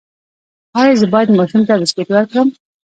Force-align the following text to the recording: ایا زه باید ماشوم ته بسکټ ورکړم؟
ایا 0.79 0.93
زه 1.01 1.05
باید 1.13 1.29
ماشوم 1.37 1.61
ته 1.67 1.73
بسکټ 1.79 2.07
ورکړم؟ 2.11 2.47